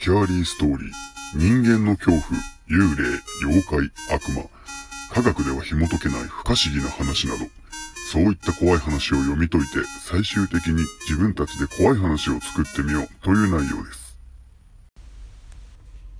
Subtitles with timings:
[0.00, 0.90] スキャーリーストーリー、
[1.34, 2.22] 人間の恐怖、
[2.70, 4.44] 幽霊、妖怪、悪魔、
[5.12, 7.44] 科学では紐解けない不可思議な話など、
[8.10, 13.08] そういった怖い話を読み解いて、最終的に自分たちで怖い話を作ってみよう。
[13.22, 14.16] という内容です。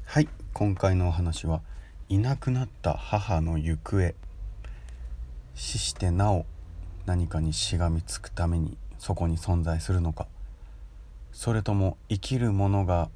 [0.04, 0.28] はい。
[0.52, 1.62] 今回のお話は
[2.10, 4.14] いなくなった母の行方。
[5.54, 6.44] 死してなお
[7.06, 10.26] 何かにしがみつくためにそこに存在するのか。
[11.32, 13.08] それとも生きるものが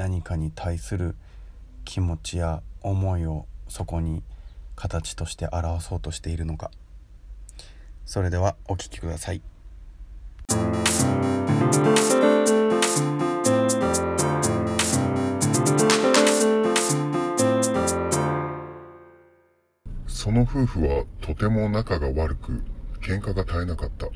[0.00, 1.14] 何かに対する
[1.84, 4.22] 気持ちや思いをそこに
[4.74, 6.70] 形として表そうとしているのか
[8.06, 9.42] それではお聞きください
[20.06, 22.62] その夫婦はとても仲が悪く、
[23.02, 24.06] 喧嘩が絶えなかった。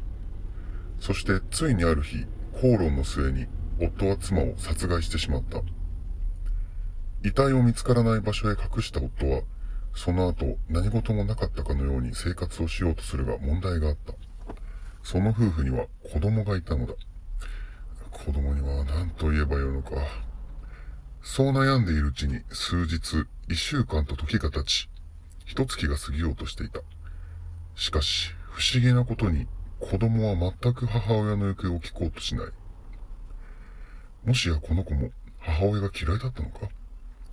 [1.01, 3.47] そしてついにある日、口論の末に
[3.80, 5.62] 夫は妻を殺害してしまった。
[7.23, 9.42] 遺体を見つからない場所へ隠した夫は、
[9.94, 14.14] その後何事もなかったかのように生活をしようとするが問題があった。
[15.03, 16.94] その夫婦には子供がいたのだ。
[18.11, 19.91] 子供には何と言えばよいのか。
[21.22, 24.91] そう悩んでいるうちに数日、一週間と時が経ち、
[25.47, 26.81] 一月が過ぎようとしていた。
[27.75, 29.47] しかし、不思議なことに、
[29.81, 32.47] 子供は全く母親の行方を聞こうとしない。
[34.25, 36.69] もしやこの子も母親が嫌いだったのか？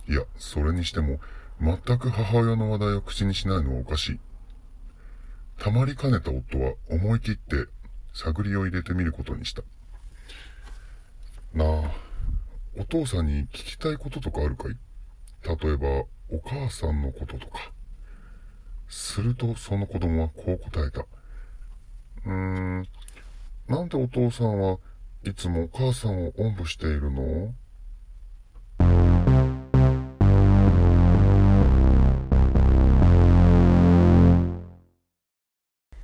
[0.08, 1.20] いや、それにしても、
[1.60, 4.20] 全く母親の話題を口にしないのはおかしい。
[5.58, 7.66] たまりかねた夫は思い切って
[8.12, 9.62] 探りを入れてみることにした。
[11.54, 11.68] なあ、
[12.76, 14.76] お父さんに聞きたいこととかあるかい？
[15.44, 17.72] 例えば、お母さんのこととか。
[18.88, 21.00] するとその子供はこう答えた。
[21.00, 22.88] うーん、
[23.68, 24.78] なんでお父さんは
[25.24, 27.54] いつもお母さんをおんぶしているの？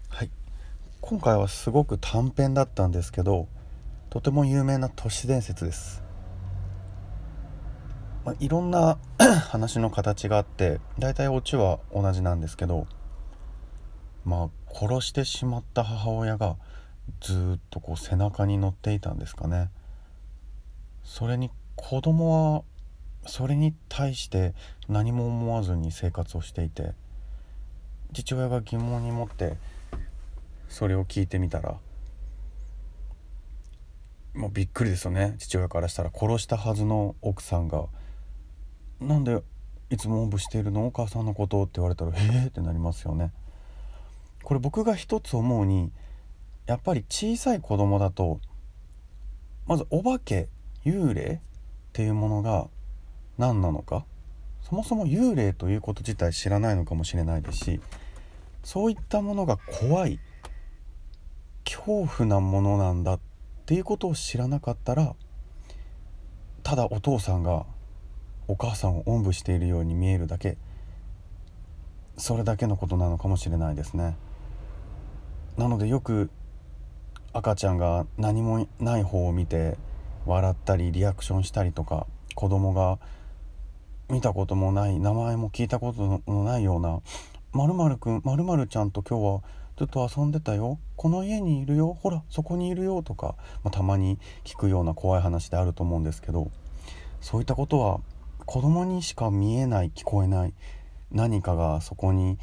[0.09, 0.31] はい。
[1.01, 3.49] 今回はすごく短編だったんですけど
[4.09, 6.05] とても有名な都市伝説です、
[8.25, 8.99] まあ、いろんな
[9.51, 12.87] 話の形があって大体オチは同じなんですけど
[14.25, 16.57] まあ殺してしまった母親が
[17.21, 19.71] ずっとこう背中に乗っていたんですかね
[21.03, 22.63] それに子供は
[23.27, 24.55] それに対して
[24.89, 26.93] 何も思わずに生活をしていて
[28.13, 29.57] 父親が疑問に持って
[30.69, 31.77] それを聞いてみたら
[34.35, 37.87] もうびっくりですよね父親からしたら殺したはずの奥さんが
[39.01, 39.43] 「なんで
[39.91, 40.87] いつもおんぶしているの？
[40.87, 43.33] お母さんのこと」って言われたら「ええー!」ってなりますよね。
[44.43, 45.91] これ僕が一つ思うに
[46.69, 48.41] やっぱり小さい子供だと
[49.67, 50.49] まずお化け
[50.85, 51.41] 幽霊っ
[51.95, 52.69] ていうものが
[53.39, 54.05] 何なのか
[54.61, 57.81] そもそも幽霊ということ自体知らないのかもしれないですし
[58.63, 60.21] そういったものが怖い
[61.65, 63.21] 恐怖なものなんだっ
[63.65, 65.15] ていうことを知らなかったら
[66.63, 67.65] ただお父さんが
[68.47, 70.59] お母さんをおんぶしているように見えるだけ
[72.19, 74.17] それだけのことなのかもしれないですね。
[75.57, 76.31] なのでよく
[77.39, 79.79] 赤ちゃんが何もない方を見て
[80.27, 82.99] 笑ったりリアクションしたりとか子供が
[84.11, 87.01] 見たこともない名前も聞いたことのないような
[87.53, 89.43] 「まるくんまるちゃんと今日は
[89.77, 90.81] ずっと遊んでたよ。
[90.97, 91.95] この家にいるよ。
[91.95, 96.51] ほらそこにいるよ」とか、まあ、たまに聞くような怖い話であると思うんですけど
[97.21, 98.01] そういったことは
[98.47, 100.55] 子供にしか見えない聞こえない
[101.13, 102.37] 何かがそこに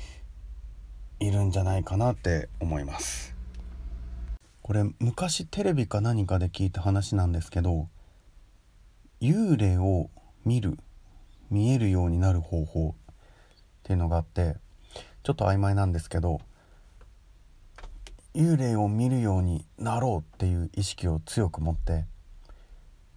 [1.20, 3.34] いるんじゃないかなって思います。
[4.66, 7.88] これ昔テレビか何かで聞いた話なんですけど
[9.22, 10.09] 幽霊を
[10.44, 10.80] 見る
[11.52, 13.14] 見えるようになる方法っ
[13.84, 14.56] ていうのがあって
[15.22, 16.42] ちょっと曖昧なんですけど
[18.34, 22.06] 幽霊を見るようになろうっていう意識を強く持って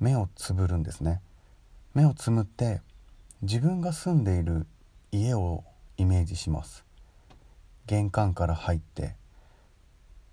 [0.01, 1.23] 目をつぶるんですね。
[1.95, 2.83] 目をつむって
[3.41, 4.67] 自分が住んでいる
[5.13, 5.65] 家を
[5.97, 6.85] イメージします。
[7.87, 9.17] 玄関から入って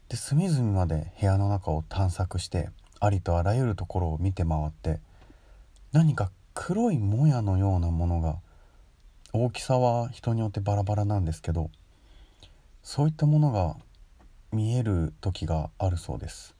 [0.09, 2.69] で隅々まで部屋の中を探索して
[2.99, 4.99] ありとあらゆるところを見て回って
[5.91, 8.37] 何か黒いもやのようなものが
[9.33, 11.69] 大きさは人によってバラバラなんですけど
[12.83, 13.75] そういったものが
[14.51, 16.55] 見える時があるそうです。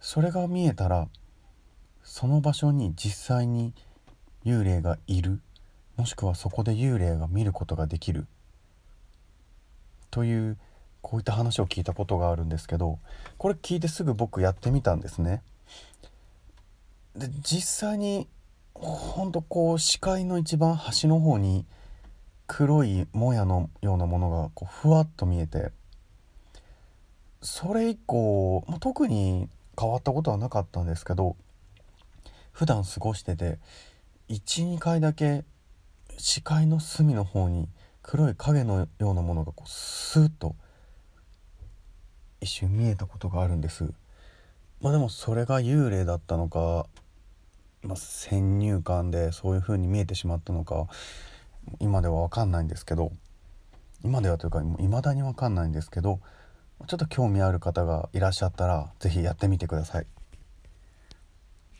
[0.00, 1.08] それが見えたら
[2.02, 3.72] その場所に実際に
[4.44, 5.40] 幽霊がいる
[5.96, 8.26] もしくはそこで幽霊が見ることができる
[10.10, 10.58] という
[11.04, 12.98] こういった話を聞いたことがあるんですけど
[13.36, 15.42] これ聞いてすぐ僕やってみたんですね。
[17.14, 18.26] で実際に
[18.72, 21.66] ほんとこう視界の一番端の方に
[22.46, 25.72] 黒いもやのようなものがこうふわっと見えて
[27.42, 29.48] それ以降、まあ、特に
[29.78, 31.36] 変わったことはなかったんですけど
[32.52, 33.58] 普段過ごしてて
[34.30, 35.44] 12回だけ
[36.16, 37.68] 視界の隅の方に
[38.02, 40.56] 黒い影のようなものがこうスーッと
[42.44, 43.90] 一瞬見えたことがあるんです。
[44.82, 46.86] まあでもそれが幽霊だったのか、
[47.82, 50.86] まあ、先入観でそういう風に見えてしまったのか
[51.80, 53.12] 今では分かんないんですけど
[54.04, 56.20] 今ではというかいまだに分かんないんですけど
[56.86, 60.06] ちょっと興味ある方がいらっしゃったら是非やってみてください。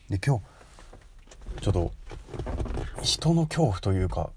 [0.09, 1.91] で今日ちょっと
[3.03, 4.31] 人の恐怖というか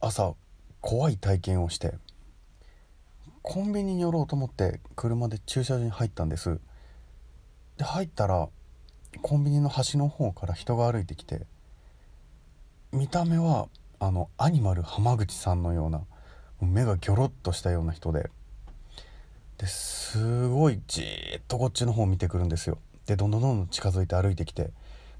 [0.00, 0.34] 朝
[0.82, 1.94] 怖い体験をして
[3.44, 6.58] コンビニに寄ろうと思って車で駐車場に入ったんです。
[7.76, 8.48] で入ったら
[9.20, 11.42] コンビニの端の方から人が歩いてきて
[12.90, 13.68] 見た目は
[14.00, 16.00] あのアニマル浜口さんのような
[16.62, 18.30] 目がギョロッとしたような人で
[19.58, 22.78] ですごいじーっとこっちの方を見てくるんですよ。
[23.04, 24.70] でどんどんどんどん近づいて歩いてきて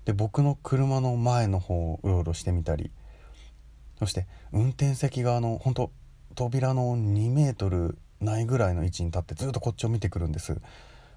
[0.07, 2.91] で僕の車の前の方をうろうろしてみたり
[3.99, 5.91] そして運転席側の本当
[6.35, 10.61] 扉の2メートルないぐらいの位置に立ってずっとこっちを見てくるんです。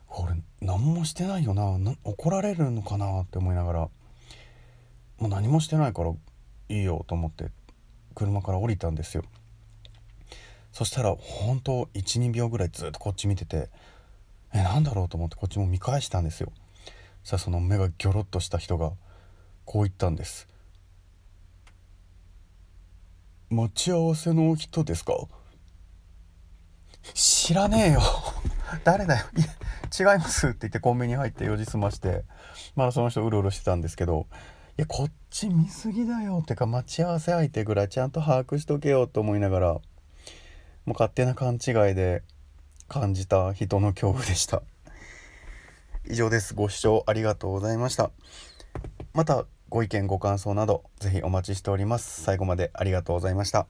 [0.09, 1.77] 俺何もしてないよな。
[2.03, 3.79] 怒られるのかなって思いながら。
[3.79, 3.91] も
[5.21, 6.11] う何もしてないから
[6.69, 7.47] いいよと思って
[8.13, 9.23] 車から降りたんですよ。
[10.71, 13.69] そしたら本当12秒ぐらいずっとこっち見てて
[14.53, 16.51] えなんだろうと思ってこっちも見返したんですよ。
[17.23, 18.91] さあその目がギョロッとした人が
[19.65, 20.47] こう言ったんです。
[23.49, 25.13] 待ち合わせの人ですか？
[27.13, 28.01] 知らねえよ。
[28.83, 29.25] 誰だよ。
[29.35, 29.47] いや
[30.13, 32.23] 違いますって言ってコンビニ入って用事済まして
[32.75, 34.27] まだその人うろうろしてたんですけど
[34.77, 39.81] いやこっち見すぎだよってか待ち合わせ相手ぐらいちゃんと把握しとけよと思いながらも
[40.87, 42.23] う勝手な勘違いで
[42.87, 44.61] 感じた人の恐怖でした。
[46.09, 46.53] 以上です。
[46.53, 48.11] ご視聴ありがとうございました。
[49.13, 52.23] またご意見ご感想などぜひお待ちしております。
[52.23, 53.67] 最後までありがとうございました。